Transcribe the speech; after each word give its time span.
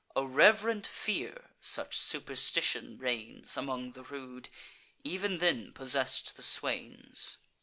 A 0.15 0.25
reverent 0.25 0.87
fear 0.87 1.51
(such 1.61 1.95
superstition 1.95 2.97
reigns 2.97 3.55
Among 3.55 3.91
the 3.91 4.01
rude) 4.01 4.49
ev'n 5.05 5.37
then 5.37 5.73
possess'd 5.73 6.35
the 6.35 6.41
swains. 6.41 7.37